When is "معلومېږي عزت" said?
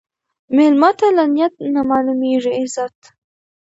1.89-2.97